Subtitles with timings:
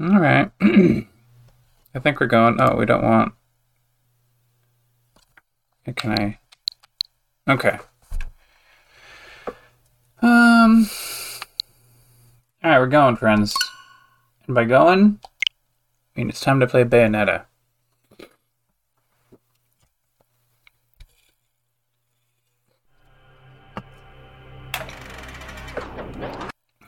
[0.00, 0.50] All right.
[0.62, 2.56] I think we're going.
[2.58, 3.34] Oh, we don't want.
[5.96, 6.38] Can I?
[7.52, 7.78] Okay.
[10.22, 10.88] Um.
[12.62, 13.54] All right, we're going, friends.
[14.46, 15.18] And by going,
[16.16, 17.44] I mean it's time to play Bayonetta.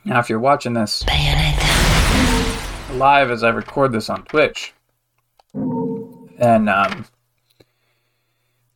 [0.05, 1.03] Now, if you're watching this
[3.03, 4.75] live as I record this on Twitch,
[5.53, 7.07] And um,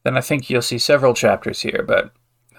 [0.03, 1.85] then I think you'll see several chapters here.
[1.87, 2.11] But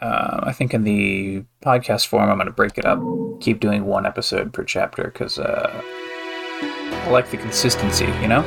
[0.01, 3.01] uh, I think in the podcast form, I'm going to break it up,
[3.41, 5.83] keep doing one episode per chapter because uh,
[7.03, 8.43] I like the consistency, you know.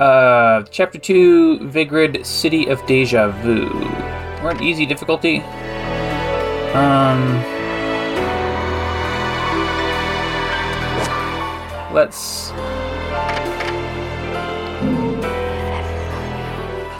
[0.00, 3.68] uh, chapter two, Vigrid, City of Deja Vu.
[4.42, 5.40] We're easy difficulty.
[6.72, 7.59] Um,
[11.92, 12.52] let's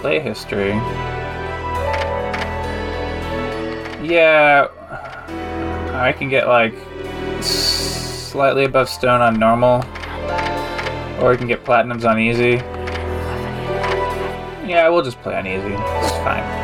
[0.00, 0.72] play history.
[4.02, 4.68] Yeah,
[5.92, 6.74] I can get like
[7.42, 9.84] slightly above stone on normal,
[11.20, 12.62] or I can get platinums on easy.
[14.66, 15.74] Yeah, we'll just play on easy.
[15.74, 16.59] It's fine.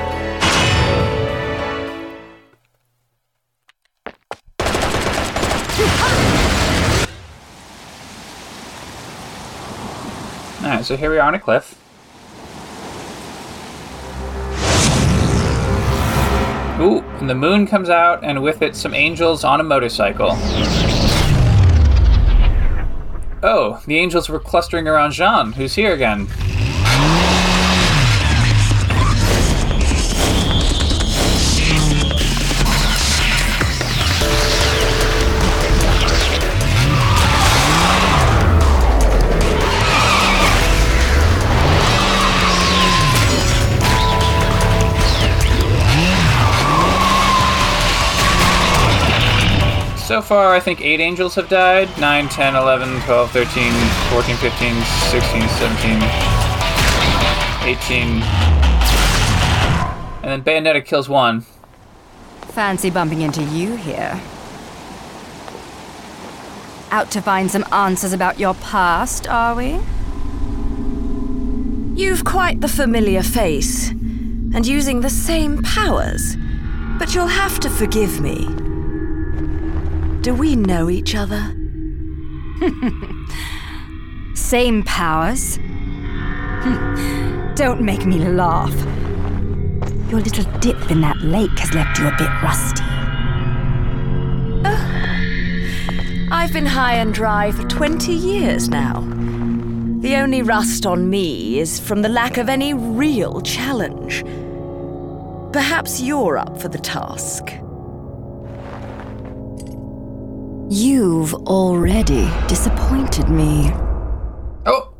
[10.67, 11.81] Alright, so here we are on a cliff.
[16.81, 20.31] Ooh, and the moon comes out, and with it, some angels on a motorcycle.
[23.44, 26.27] Oh, the angels were clustering around Jean, who's here again.
[50.16, 53.72] So far, I think 8 angels have died 9, 10, 11, 12, 13,
[54.09, 56.03] 14, 15, 16, 17,
[57.69, 58.22] 18.
[60.22, 61.44] And then Bayonetta kills one.
[62.49, 64.19] Fancy bumping into you here.
[66.91, 69.78] Out to find some answers about your past, are we?
[71.94, 76.38] You've quite the familiar face, and using the same powers.
[76.98, 78.75] But you'll have to forgive me.
[80.26, 81.54] Do we know each other?
[84.34, 85.56] Same powers?
[87.54, 88.75] Don't make me laugh.
[90.10, 92.82] Your little dip in that lake has left you a bit rusty.
[96.32, 99.03] I've been high and dry for 20 years now.
[100.00, 104.25] The only rust on me is from the lack of any real challenge.
[105.53, 107.53] Perhaps you're up for the task.
[110.69, 113.71] You've already disappointed me.
[114.66, 114.93] Oh!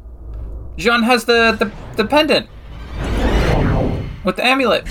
[0.77, 2.49] Jean has the, the, the pendant!
[4.25, 4.85] With the amulet!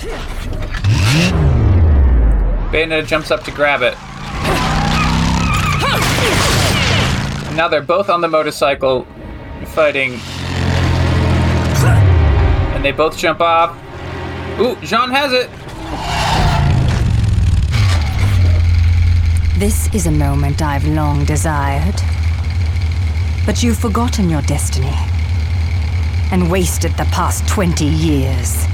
[2.70, 3.94] Bayonetta jumps up to grab it.
[7.56, 9.06] Now they're both on the motorcycle
[9.68, 10.20] fighting.
[12.74, 13.74] And they both jump off.
[14.60, 15.48] Ooh, Jean has it!
[19.58, 21.94] This is a moment I've long desired.
[23.46, 24.92] But you've forgotten your destiny
[26.30, 28.66] and wasted the past 20 years.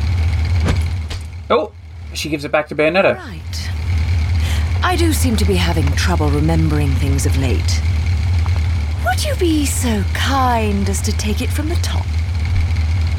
[1.48, 1.70] Oh,
[2.14, 3.16] she gives it back to Bayonetta.
[3.16, 3.70] Right.
[4.82, 7.80] I do seem to be having trouble remembering things of late.
[9.04, 12.06] Would you be so kind as to take it from the top?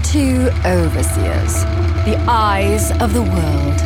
[0.04, 1.64] Two overseers,
[2.04, 3.80] the eyes of the world.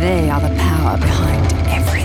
[0.00, 2.01] They are the power behind everything.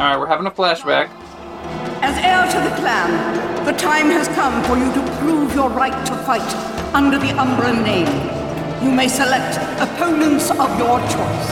[0.00, 1.10] Alright, we're having a flashback.
[2.00, 5.92] As heir to the clan, the time has come for you to prove your right
[6.06, 6.40] to fight
[6.94, 8.08] under the Umbra name.
[8.82, 11.48] You may select opponents of your choice.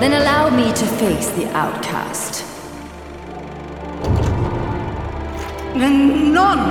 [0.00, 2.46] Then allow me to face the outcast.
[5.76, 6.70] None!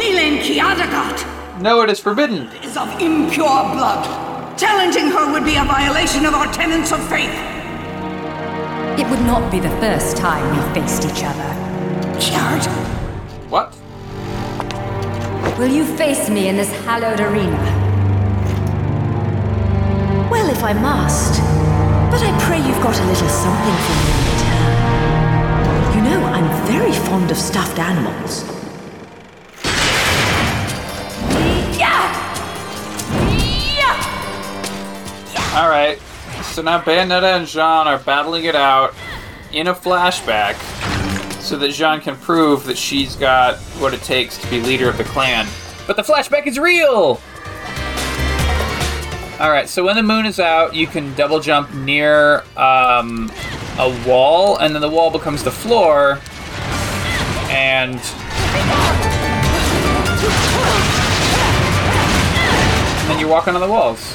[0.00, 2.48] Helen Kiadagat No, it is forbidden.
[2.64, 4.30] is of impure blood.
[4.58, 7.49] Challenging her would be a violation of our tenets of faith.
[8.98, 11.50] It would not be the first time we faced each other.
[12.18, 12.64] Kiard,
[13.48, 13.74] What?
[15.58, 17.60] Will you face me in this hallowed arena?
[20.30, 21.40] Well, if I must.
[22.10, 25.94] But I pray you've got a little something for me in return.
[25.96, 28.44] You know, I'm very fond of stuffed animals.
[35.52, 36.00] All right.
[36.60, 38.94] So now Bayonetta and Jean are battling it out
[39.50, 40.60] in a flashback
[41.40, 44.98] so that Jean can prove that she's got what it takes to be leader of
[44.98, 45.48] the clan.
[45.86, 47.18] But the flashback is real!
[49.40, 53.32] Alright, so when the moon is out, you can double jump near um,
[53.78, 56.20] a wall, and then the wall becomes the floor,
[57.48, 57.98] and.
[63.00, 64.14] And then you're walking on the walls.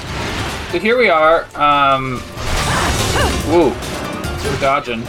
[0.71, 1.45] So here we are.
[1.55, 2.21] Um,
[3.47, 3.69] woo.
[3.69, 5.03] We're dodging.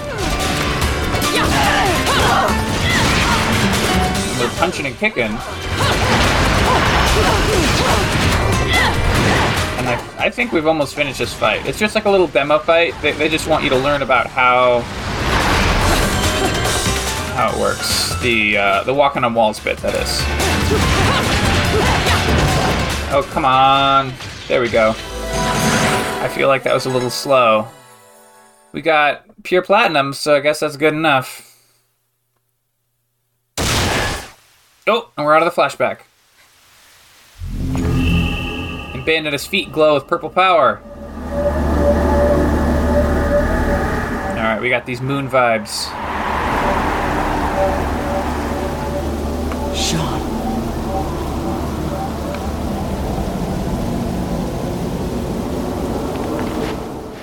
[4.38, 5.32] They're punching and kicking.
[9.78, 11.66] And I, I think we've almost finished this fight.
[11.66, 12.94] It's just like a little demo fight.
[13.02, 14.80] They, they just want you to learn about how
[17.36, 18.18] how it works.
[18.22, 20.20] The uh, the walking on walls bit, that is.
[23.12, 24.12] Oh, come on.
[24.48, 24.90] There we go.
[24.90, 27.68] I feel like that was a little slow.
[28.76, 31.50] We got pure platinum, so I guess that's good enough.
[34.86, 36.00] Oh, and we're out of the flashback.
[38.92, 40.82] And Bayonetta's feet glow with purple power.
[44.36, 45.86] Alright, we got these moon vibes.
[49.74, 50.15] Sean.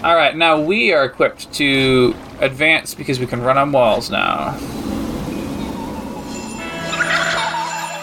[0.03, 4.49] Alright, now we are equipped to advance because we can run on walls now.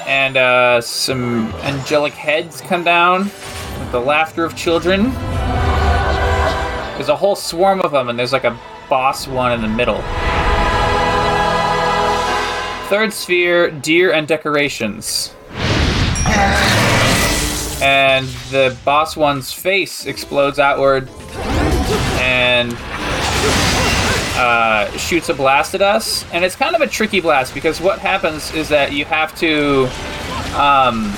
[0.07, 5.11] And uh, some angelic heads come down with the laughter of children.
[6.95, 8.59] There's a whole swarm of them, and there's like a
[8.89, 10.01] boss one in the middle.
[12.89, 15.35] Third sphere, Dear and decorations.
[17.83, 21.11] And the boss one's face explodes outward
[22.61, 22.77] and
[24.37, 26.25] uh, shoots a blast at us.
[26.33, 29.89] And it's kind of a tricky blast because what happens is that you have to,
[30.59, 31.13] um,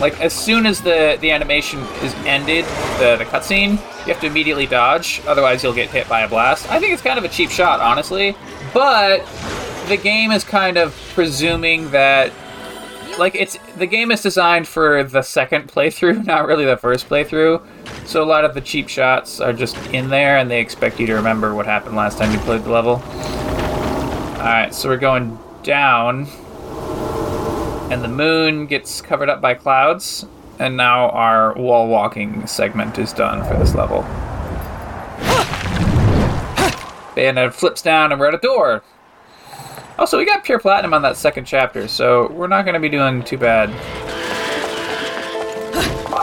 [0.00, 2.64] like, as soon as the, the animation is ended,
[2.98, 3.72] the, the cutscene,
[4.06, 6.70] you have to immediately dodge, otherwise, you'll get hit by a blast.
[6.70, 8.36] I think it's kind of a cheap shot, honestly.
[8.72, 9.24] But
[9.88, 12.32] the game is kind of presuming that
[13.18, 17.62] like it's the game is designed for the second playthrough, not really the first playthrough.
[18.06, 21.06] So a lot of the cheap shots are just in there, and they expect you
[21.06, 23.02] to remember what happened last time you played the level.
[24.44, 26.26] All right, so we're going down,
[27.90, 30.26] and the moon gets covered up by clouds,
[30.58, 34.02] and now our wall walking segment is done for this level.
[37.16, 38.82] Bayonetta flips down, and we're at a door.
[39.98, 42.88] Also, we got pure platinum on that second chapter, so we're not going to be
[42.88, 43.70] doing too bad.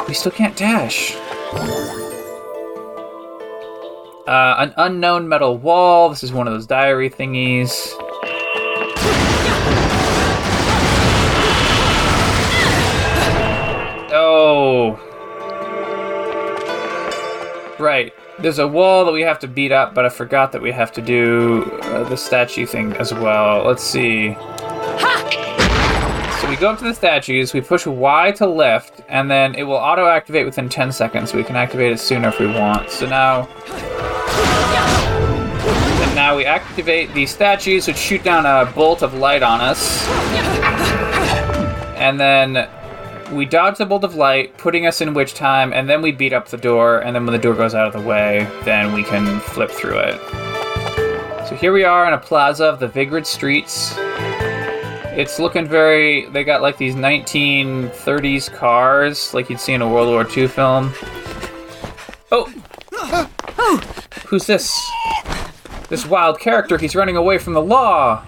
[0.08, 1.16] We still can't dash.
[4.28, 6.10] Uh, an unknown metal wall.
[6.10, 7.94] This is one of those diary thingies.
[14.14, 15.00] Oh.
[17.80, 18.14] Right.
[18.40, 20.92] There's a wall that we have to beat up, but I forgot that we have
[20.94, 23.66] to do uh, the statue thing as well.
[23.66, 24.38] Let's see.
[26.62, 30.06] Go up to the statues, we push Y to left, and then it will auto
[30.06, 31.34] activate within 10 seconds.
[31.34, 32.92] We can activate it sooner if we want.
[32.92, 33.48] So now.
[36.04, 40.08] And now we activate these statues, which shoot down a bolt of light on us.
[41.98, 42.70] And then
[43.36, 46.32] we dodge the bolt of light, putting us in witch time, and then we beat
[46.32, 49.02] up the door, and then when the door goes out of the way, then we
[49.02, 50.20] can flip through it.
[51.50, 53.98] So here we are in a plaza of the Vigrid streets.
[55.14, 56.26] It's looking very.
[56.28, 60.94] They got like these 1930s cars, like you'd see in a World War II film.
[62.32, 62.52] Oh!
[64.28, 64.74] Who's this?
[65.90, 66.78] This wild character.
[66.78, 68.26] He's running away from the law.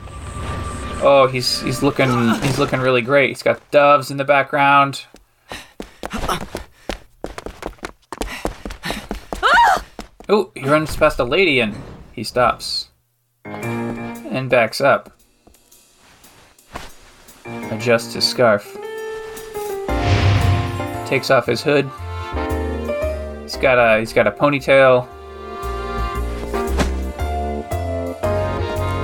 [1.01, 2.09] Oh, he's he's looking
[2.41, 3.29] he's looking really great.
[3.29, 5.05] He's got doves in the background.
[10.29, 11.75] Oh, he runs past a lady and
[12.13, 12.89] he stops
[13.45, 15.11] and backs up.
[17.45, 18.77] Adjusts his scarf.
[21.07, 21.89] Takes off his hood.
[23.41, 25.07] He's got a he's got a ponytail.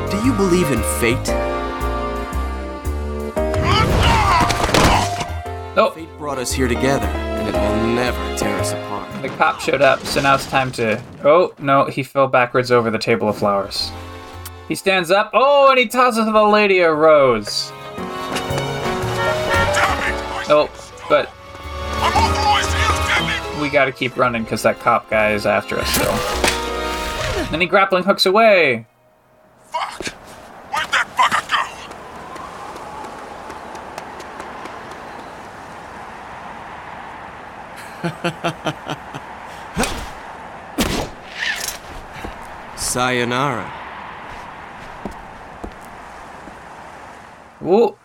[0.09, 1.17] Do you believe in fate?
[5.77, 9.21] Oh, Fate brought us here together, and It will never tear us apart.
[9.21, 11.01] The cop showed up, so now it's time to.
[11.23, 13.91] Oh, no, he fell backwards over the table of flowers.
[14.67, 15.29] He stands up.
[15.33, 17.71] Oh, and he tosses the lady a rose.
[20.51, 20.67] Oh,
[21.09, 21.29] but
[22.01, 25.77] I'm authorized to use deadly we gotta keep running because that cop guy is after
[25.77, 26.11] us still.
[27.51, 28.87] Then he grappling hooks away.
[29.65, 30.07] Fuck!
[30.71, 31.45] Where'd that bugger
[42.73, 42.77] go?
[42.77, 43.71] Sayonara.
[47.63, 47.95] Ooh.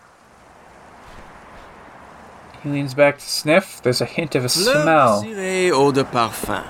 [2.65, 3.79] He leans back to sniff.
[3.83, 5.21] There's a hint of a smell.
[5.21, 6.65] Fleur eau de parfum.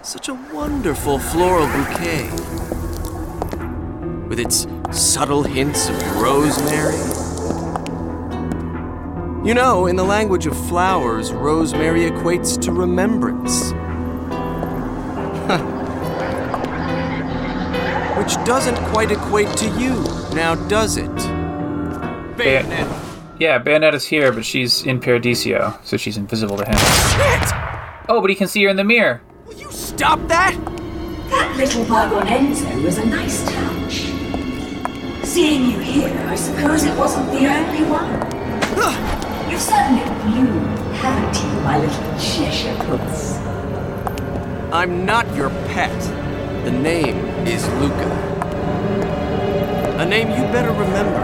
[0.00, 2.30] Such a wonderful floral bouquet.
[4.26, 6.96] With its subtle hints of rosemary.
[9.46, 13.68] You know, in the language of flowers, rosemary equates to remembrance.
[18.16, 20.02] Which doesn't quite equate to you,
[20.34, 21.10] now does it?
[22.38, 23.03] Bayonetta.
[23.38, 26.76] Yeah, Bayonetta's here, but she's in Paradiso, so she's invisible to him.
[26.76, 27.52] Shit!
[28.08, 29.22] Oh, but he can see her in the mirror.
[29.46, 30.54] Will you stop that?
[31.30, 35.26] That little bug on Enzo was a nice touch.
[35.26, 38.34] Seeing you here, I suppose it wasn't the only one.
[39.50, 43.36] You've certainly bloomed, haven't you, my little Cheshire puss?
[44.72, 45.92] I'm not your pet.
[46.64, 48.10] The name is Luca.
[49.98, 51.20] A name you better remember.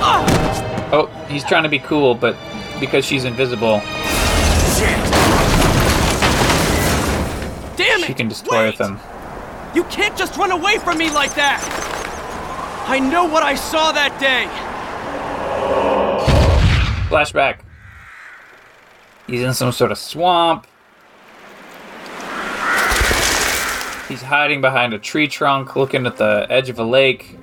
[0.00, 0.24] Oh,
[1.28, 2.36] he's trying to be cool, but
[2.80, 3.80] because she's invisible,
[7.76, 8.06] Damn it!
[8.06, 8.78] she can destroy Wait!
[8.78, 8.98] them.
[9.74, 11.60] You can't just run away from me like that!
[12.88, 14.48] I know what I saw that day!
[17.08, 17.60] Flashback.
[19.26, 20.66] He's in some sort of swamp.
[24.08, 27.36] He's hiding behind a tree trunk, looking at the edge of a lake.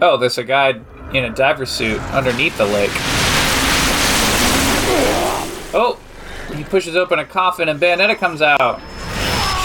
[0.00, 0.74] Oh, there's a guy
[1.14, 2.90] in a diver suit underneath the lake.
[5.74, 5.98] Oh,
[6.54, 8.80] he pushes open a coffin and Bayonetta comes out.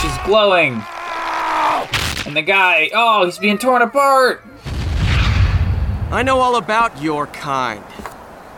[0.02, 0.84] She's glowing.
[2.26, 4.44] And the guy, oh, he's being torn apart.
[6.12, 7.84] I know all about your kind.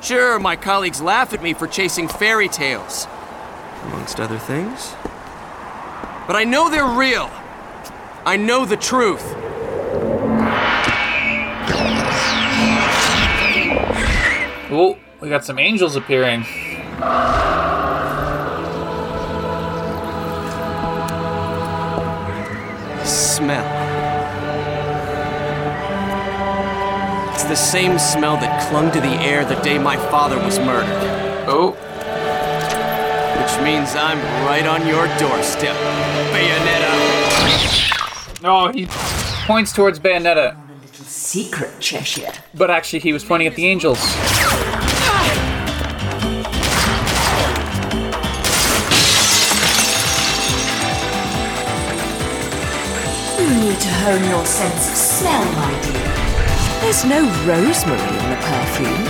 [0.02, 3.08] Sure, my colleagues laugh at me for chasing fairy tales,
[3.86, 4.94] amongst other things.
[6.28, 7.32] But I know they're real.
[8.26, 9.24] I know the truth.
[14.78, 16.44] Oh, we got some angels appearing.
[23.04, 23.64] Smell.
[27.34, 30.90] It's the same smell that clung to the air the day my father was murdered.
[31.48, 31.72] Oh,
[33.40, 35.76] Which means I'm right on your doorstep,
[36.34, 36.94] Bayonetta.
[38.44, 38.88] oh, he
[39.46, 40.58] points towards Bayonetta,
[40.94, 42.32] secret Cheshire.
[42.56, 44.00] but actually he was pointing at the angels.
[53.86, 56.82] To hone your sense of smell, my dear.
[56.82, 59.06] There's no rosemary in the perfume.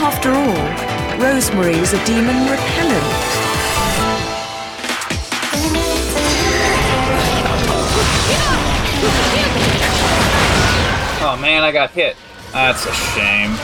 [0.00, 3.02] After all, rosemary is a demon repellent.
[11.20, 12.16] Oh man, I got hit.
[12.52, 13.56] That's a shame.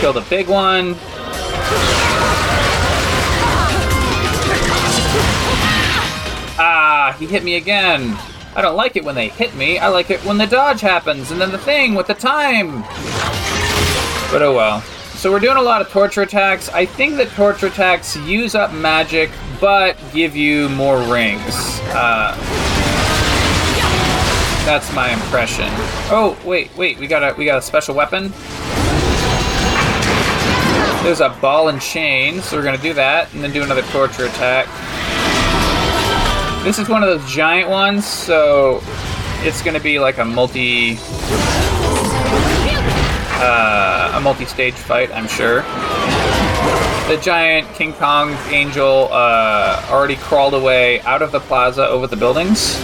[0.00, 0.94] Killed the big one.
[6.60, 8.16] Ah, he hit me again.
[8.54, 9.78] I don't like it when they hit me.
[9.78, 12.82] I like it when the dodge happens and then the thing with the time.
[14.30, 14.82] But oh well.
[15.16, 16.68] So we're doing a lot of torture attacks.
[16.68, 21.80] I think that torture attacks use up magic, but give you more rings.
[21.90, 22.36] Uh,
[24.64, 25.66] that's my impression.
[26.10, 28.32] Oh wait, wait, we got a we got a special weapon.
[31.08, 34.26] There's a ball and chain, so we're gonna do that, and then do another torture
[34.26, 34.66] attack.
[36.62, 38.82] This is one of those giant ones, so
[39.38, 40.98] it's gonna be like a multi
[43.40, 45.62] uh, a multi-stage fight, I'm sure.
[47.08, 52.16] the giant King Kong angel uh, already crawled away out of the plaza over the
[52.16, 52.78] buildings.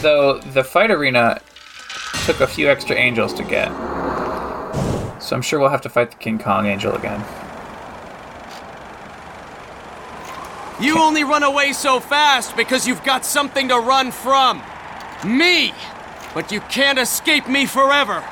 [0.00, 1.40] Though the fight arena
[2.24, 3.70] took a few extra angels to get.
[5.26, 7.20] So I'm sure we'll have to fight the King Kong angel again.
[10.80, 14.62] You only run away so fast because you've got something to run from.
[15.24, 15.74] Me!
[16.32, 18.22] But you can't escape me forever!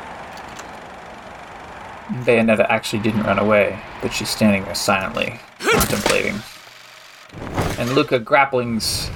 [2.22, 6.36] Bayonetta actually didn't run away, but she's standing there silently, contemplating.
[7.76, 9.10] And Luca grapplings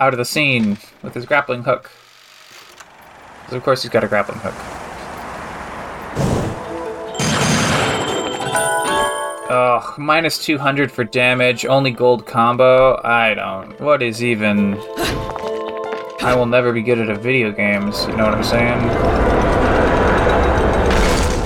[0.00, 1.88] out of the scene with his grappling hook.
[3.44, 4.81] 'Cause of course he's got a grappling hook.
[9.52, 12.98] Ugh, minus 200 for damage, only gold combo.
[13.04, 13.78] I don't.
[13.82, 14.78] What is even.
[16.22, 18.80] I will never be good at a video games, you know what I'm saying?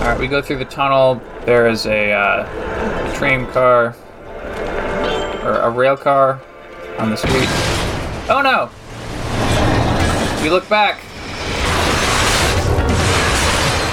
[0.03, 1.21] Alright, we go through the tunnel.
[1.47, 3.97] There is a, uh, train car.
[5.43, 6.41] Or a rail car
[7.01, 7.49] on the street.
[8.31, 8.71] Oh no!
[10.45, 11.01] We look back.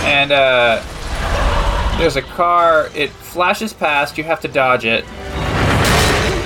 [0.05, 0.83] And, uh.
[1.97, 5.05] There's a car, it flashes past, you have to dodge it.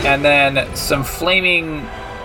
[0.06, 1.80] And then some flaming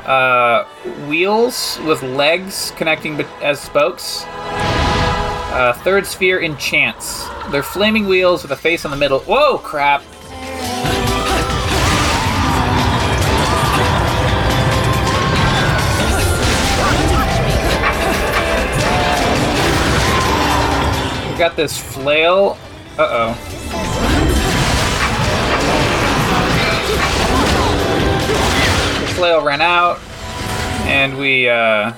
[0.05, 0.64] uh,
[1.09, 4.25] wheels with legs connecting as spokes.
[4.26, 7.26] Uh, third sphere enchants.
[7.50, 9.21] They're flaming wheels with a face on the middle.
[9.21, 10.02] Whoa, crap!
[21.31, 22.59] We got this flail.
[22.99, 23.35] Uh oh.
[29.15, 29.99] Flail ran out,
[30.87, 31.93] and we uh,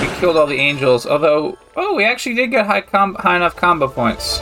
[0.00, 1.06] we killed all the angels.
[1.06, 4.40] Although, oh, we actually did get high com- high enough combo points.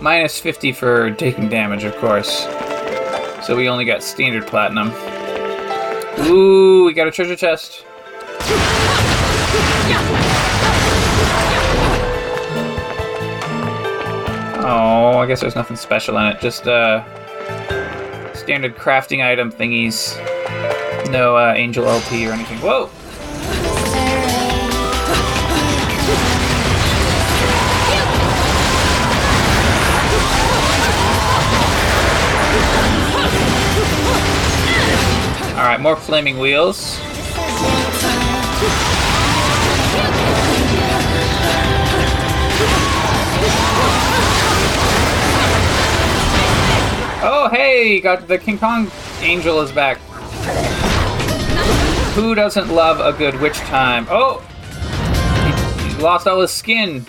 [0.00, 2.44] Minus 50 for taking damage, of course.
[3.44, 4.90] So we only got standard platinum.
[6.26, 7.84] Ooh, we got a treasure chest.
[14.60, 16.40] Oh, I guess there's nothing special in it.
[16.40, 17.04] Just uh,
[18.34, 20.16] standard crafting item thingies.
[21.10, 22.58] No uh, angel LP or anything.
[22.58, 22.90] Whoa!
[35.56, 36.98] All right, more flaming wheels.
[47.20, 48.88] Oh, hey, got the King Kong
[49.20, 49.98] angel is back.
[52.14, 54.06] Who doesn't love a good witch time?
[54.08, 54.38] Oh,
[55.88, 57.00] he, he lost all his skin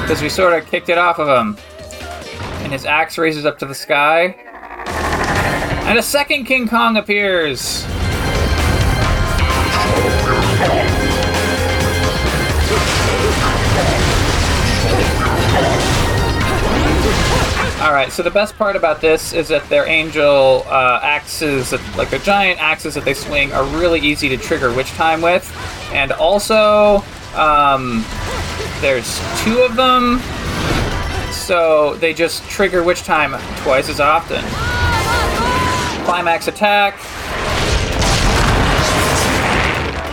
[0.00, 1.56] because we sort of kicked it off of him.
[2.64, 4.34] And his axe raises up to the sky.
[5.86, 7.86] And a second King Kong appears.
[17.84, 18.10] All right.
[18.10, 22.58] So the best part about this is that their angel uh, axes, like the giant
[22.58, 25.54] axes that they swing, are really easy to trigger witch time with,
[25.92, 28.02] and also um,
[28.80, 30.18] there's two of them,
[31.30, 34.42] so they just trigger witch time twice as often.
[36.06, 36.94] Climax attack.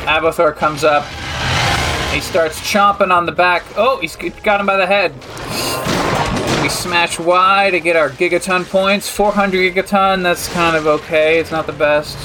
[0.05, 1.05] Abathor comes up.
[2.13, 3.63] He starts chomping on the back.
[3.77, 5.13] Oh, he's got him by the head.
[6.61, 9.09] We smash Y to get our gigaton points.
[9.09, 11.39] 400 gigaton, that's kind of okay.
[11.39, 12.17] It's not the best.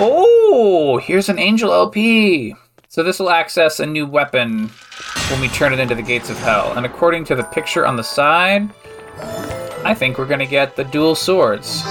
[0.00, 2.54] Oh, here's an Angel LP.
[2.88, 4.68] So this will access a new weapon
[5.30, 6.72] when we turn it into the Gates of Hell.
[6.76, 8.70] And according to the picture on the side,
[9.84, 11.82] I think we're gonna get the dual swords.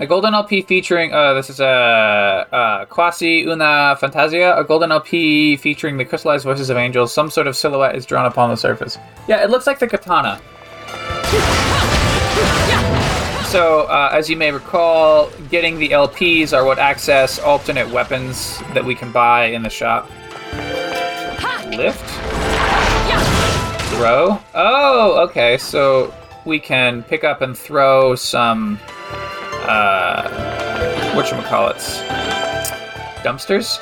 [0.00, 5.56] A golden LP featuring, uh, this is a uh, Quasi Una Fantasia, a golden LP
[5.56, 7.12] featuring the crystallized voices of angels.
[7.12, 8.96] Some sort of silhouette is drawn upon the surface.
[9.26, 10.40] Yeah, it looks like the katana.
[13.46, 18.84] So, uh, as you may recall, getting the LPs are what access alternate weapons that
[18.84, 20.08] we can buy in the shop.
[21.74, 22.08] Lift.
[23.96, 24.38] Throw.
[24.54, 25.58] Oh, okay.
[25.58, 28.78] So we can pick up and throw some
[29.68, 30.22] uh,
[31.14, 32.02] whatchamacallits,
[33.22, 33.78] dumpsters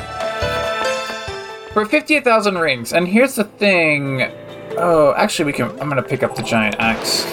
[1.72, 2.92] for 58,000 rings.
[2.92, 4.22] And here's the thing.
[4.79, 5.70] Oh, actually, we can.
[5.81, 7.25] I'm gonna pick up the giant axe.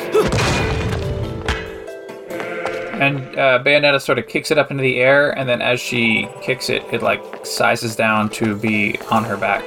[2.99, 6.27] And uh, Bayonetta sort of kicks it up into the air, and then as she
[6.41, 9.63] kicks it, it like sizes down to be on her back.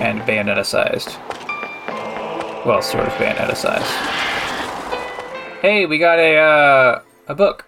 [0.00, 1.16] and Bayonetta sized.
[2.66, 3.84] Well, sort of Bayonetta sized.
[5.62, 7.64] Hey, we got a uh, a book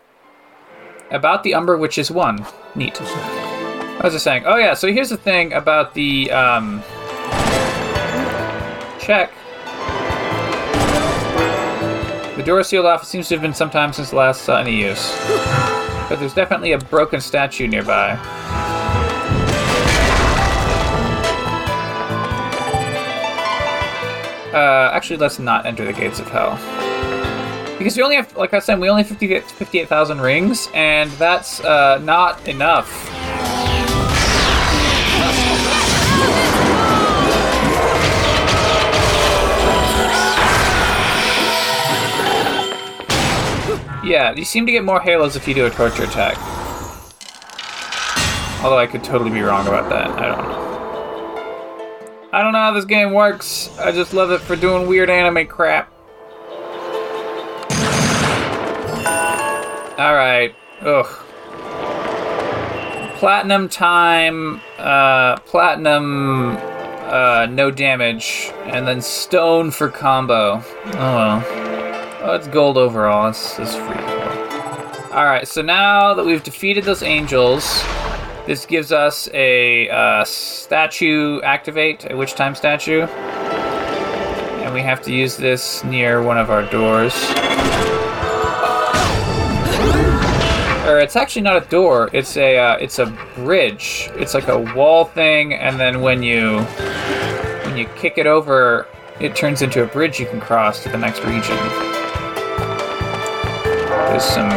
[1.10, 2.44] about the Umbra Witches one.
[2.74, 3.00] Neat.
[3.00, 4.44] I was just saying?
[4.46, 4.74] Oh yeah.
[4.74, 6.82] So here's the thing about the um,
[9.00, 9.32] check.
[12.36, 13.02] The door is sealed off.
[13.02, 15.16] It seems to have been some time since the last saw any use.
[16.08, 18.12] But there's definitely a broken statue nearby.
[24.52, 26.58] Uh, actually, let's not enter the gates of hell.
[27.78, 31.60] Because we only have, like I said, we only have 50 58,000 rings, and that's
[31.60, 33.08] uh, not enough.
[44.04, 46.36] Yeah, you seem to get more halos if you do a torture attack.
[48.64, 50.08] Although I could totally be wrong about that.
[50.10, 52.28] I don't know.
[52.32, 53.70] I don't know how this game works.
[53.78, 55.92] I just love it for doing weird anime crap.
[59.98, 60.54] Alright.
[60.82, 61.06] Ugh.
[63.18, 70.62] Platinum time, uh, platinum, uh, no damage, and then stone for combo.
[70.86, 71.44] Oh well.
[72.22, 73.28] Oh, it's gold overall.
[73.28, 73.96] It's, it's free.
[75.12, 77.82] Alright, so now that we've defeated those angels,
[78.46, 83.02] this gives us a uh, statue activate, a witch time statue.
[84.62, 87.14] And we have to use this near one of our doors.
[91.00, 92.10] It's actually not a door.
[92.12, 94.10] It's a uh, it's a bridge.
[94.14, 96.60] It's like a wall thing, and then when you
[97.64, 98.86] when you kick it over,
[99.20, 101.56] it turns into a bridge you can cross to the next region.
[104.08, 104.48] There's some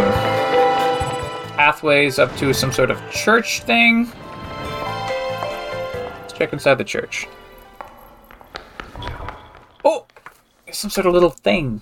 [1.56, 4.12] pathways up to some sort of church thing.
[6.21, 7.27] Let's check inside the church.
[9.84, 10.06] Oh,
[10.71, 11.82] some sort of little thing.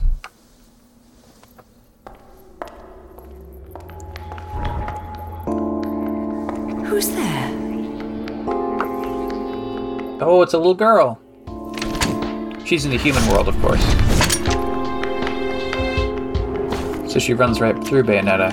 [7.00, 7.50] Who's there?
[10.22, 11.18] Oh, it's a little girl.
[12.66, 13.82] She's in the human world, of course.
[17.10, 18.52] So she runs right through Bayonetta.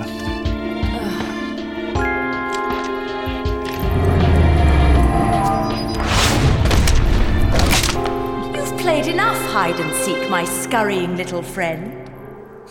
[8.55, 12.09] You've played enough hide and seek, my scurrying little friend.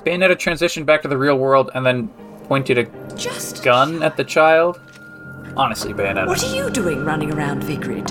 [0.07, 2.09] Bayonetta transitioned back to the real world and then
[2.45, 2.85] pointed a
[3.15, 4.81] Just gun at the child.
[5.57, 6.27] Honestly, Bayonetta.
[6.27, 8.11] What are you doing running around Vigrid?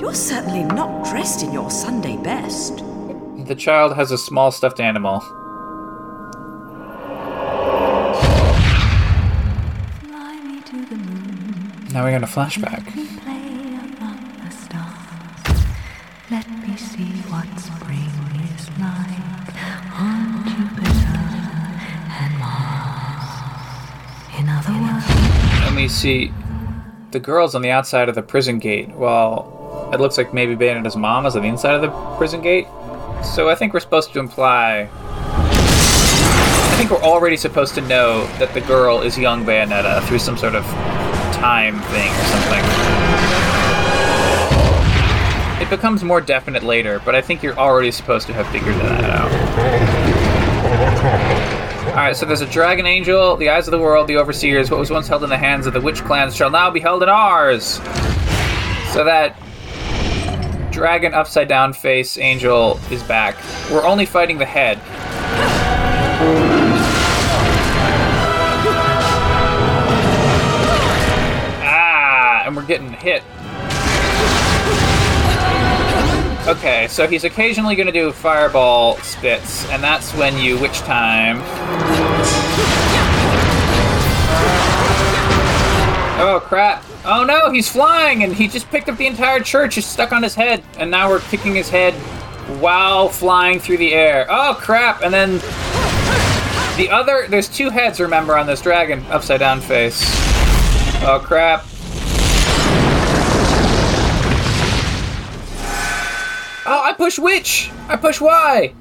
[0.00, 2.78] You're certainly not dressed in your Sunday best.
[3.46, 5.20] The child has a small stuffed animal.
[10.00, 12.84] Fly me to the moon, Now we're got a flashback.
[13.22, 13.48] play
[13.82, 15.64] among the stars.
[16.30, 18.10] Let me see what spring
[18.54, 19.22] is like
[19.98, 21.18] on Jupiter
[22.20, 23.28] and Mars.
[24.38, 25.06] In other words,
[25.66, 26.32] And we see
[27.16, 30.96] the girl's on the outside of the prison gate, while it looks like maybe Bayonetta's
[30.96, 32.66] mom is on the inside of the prison gate.
[33.24, 34.90] So I think we're supposed to imply.
[34.92, 40.36] I think we're already supposed to know that the girl is young Bayonetta through some
[40.36, 40.62] sort of
[41.32, 42.62] time thing or something.
[45.62, 49.04] It becomes more definite later, but I think you're already supposed to have figured that
[49.04, 49.30] out.
[51.96, 54.70] Alright, so there's a dragon angel, the eyes of the world, the overseers.
[54.70, 57.02] What was once held in the hands of the witch clans shall now be held
[57.02, 57.76] in ours.
[58.92, 59.34] So that
[60.70, 63.34] dragon upside down face angel is back.
[63.70, 64.78] We're only fighting the head.
[71.64, 73.22] Ah, and we're getting hit.
[76.46, 81.38] Okay, so he's occasionally going to do fireball spits, and that's when you witch time.
[86.18, 86.84] Oh crap!
[87.04, 89.76] Oh no, he's flying, and he just picked up the entire church.
[89.76, 91.94] It's stuck on his head, and now we're kicking his head
[92.60, 94.26] while flying through the air.
[94.30, 95.02] Oh crap!
[95.02, 95.38] And then
[96.76, 97.98] the other, there's two heads.
[97.98, 100.00] Remember on this dragon upside down face.
[101.02, 101.66] Oh crap!
[106.68, 107.70] Oh, I push which?
[107.88, 108.74] I push Y.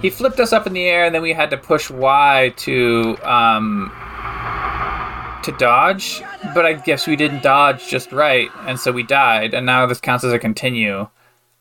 [0.00, 3.18] He flipped us up in the air, and then we had to push Y to
[3.22, 3.92] um
[5.42, 6.22] to dodge.
[6.54, 9.52] But I guess we didn't dodge just right, and so we died.
[9.52, 11.06] And now this counts as a continue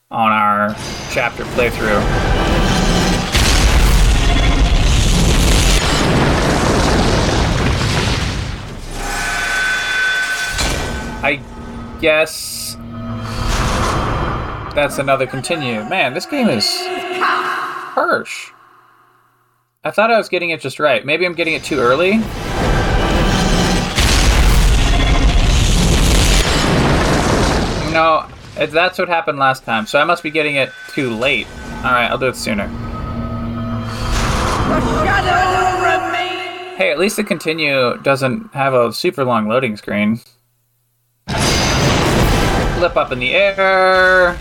[0.10, 0.74] on our
[1.12, 2.02] chapter playthrough.
[11.24, 11.39] I
[12.00, 12.61] guess
[14.73, 15.84] that's another continue.
[15.86, 18.51] Man, this game is harsh.
[19.84, 21.05] I thought I was getting it just right.
[21.05, 22.17] Maybe I'm getting it too early.
[27.91, 31.47] No, that's what happened last time, so I must be getting it too late.
[31.77, 32.67] Alright, I'll do it sooner.
[36.77, 40.21] Hey, at least the continue doesn't have a super long loading screen.
[41.27, 44.38] Flip up in the air.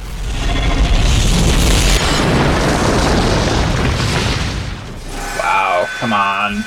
[6.01, 6.63] Come on.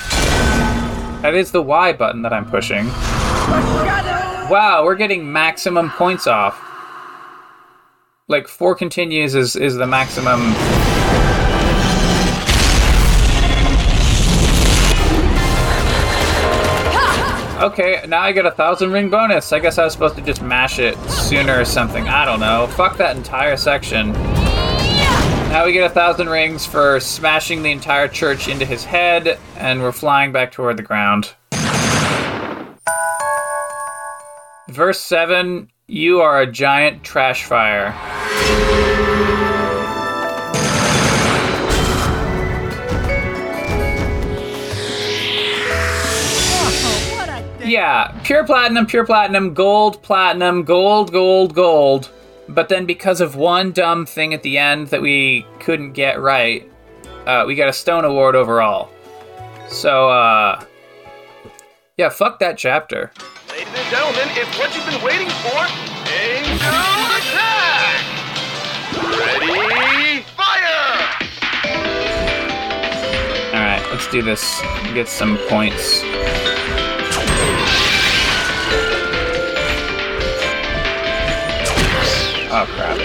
[1.23, 2.85] That is the Y button that I'm pushing.
[4.47, 6.61] Wow, we're getting maximum points off.
[8.27, 10.53] Like four continues is is the maximum
[17.63, 19.51] Okay, now I get a thousand ring bonus.
[19.51, 22.07] I guess I was supposed to just mash it sooner or something.
[22.07, 22.67] I don't know.
[22.67, 24.13] Fuck that entire section.
[25.53, 29.83] Now we get a thousand rings for smashing the entire church into his head, and
[29.83, 31.35] we're flying back toward the ground.
[34.67, 37.93] Verse 7 You are a giant trash fire.
[47.63, 52.09] Yeah, pure platinum, pure platinum, gold, platinum, gold, gold, gold.
[52.49, 56.69] But then because of one dumb thing at the end that we couldn't get right,
[57.25, 58.89] uh, we got a stone award overall.
[59.69, 60.63] So, uh,
[61.97, 63.11] yeah, fuck that chapter.
[63.49, 65.65] Ladies and gentlemen, it's what you've been waiting for.
[66.11, 66.57] Angel
[67.17, 68.03] attack!
[69.19, 71.23] Ready, fire!
[73.53, 74.61] All right, let's do this.
[74.93, 76.03] Get some points.
[82.55, 82.99] Oh crap.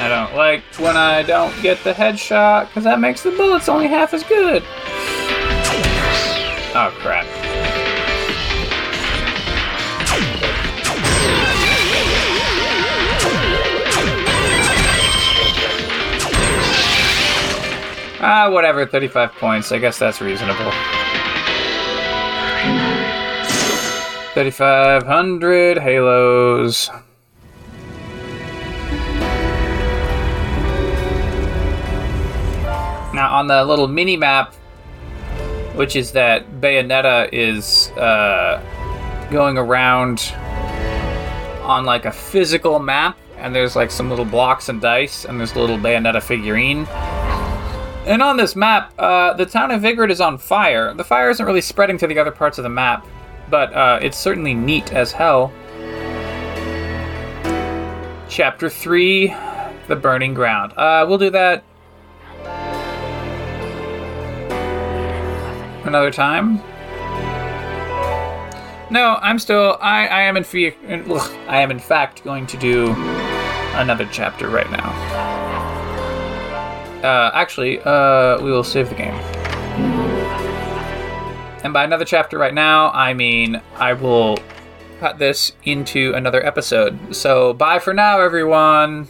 [0.00, 3.86] I don't like when I don't get the headshot because that makes the bullets only
[3.86, 4.64] half as good.
[6.74, 7.24] Oh crap.
[18.26, 19.70] Ah, whatever, 35 points.
[19.70, 20.72] I guess that's reasonable.
[24.34, 26.90] 3,500 halos.
[33.14, 34.52] Now, on the little mini map,
[35.76, 38.60] which is that Bayonetta is uh,
[39.30, 40.34] going around
[41.62, 45.52] on like a physical map, and there's like some little blocks and dice, and there's
[45.52, 46.86] a little Bayonetta figurine.
[48.04, 50.92] And on this map, uh, the town of Vigrid is on fire.
[50.92, 53.06] The fire isn't really spreading to the other parts of the map,
[53.50, 55.52] but uh, it's certainly neat as hell.
[58.28, 59.34] Chapter 3
[59.88, 60.72] The Burning Ground.
[60.76, 61.62] Uh, we'll do that
[65.86, 66.60] another time.
[68.90, 69.76] No, I'm still.
[69.80, 70.76] I, I am in fe-
[71.48, 72.92] I am in fact going to do
[73.74, 74.90] another chapter right now.
[77.02, 80.13] Uh, actually, uh, we will save the game.
[81.64, 84.38] And by another chapter right now, I mean I will
[85.00, 87.16] cut this into another episode.
[87.16, 89.08] So bye for now, everyone.